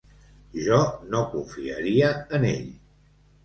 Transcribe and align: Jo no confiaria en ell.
Jo 0.67 0.79
no 1.11 1.21
confiaria 1.35 2.11
en 2.41 2.51
ell. 2.57 2.69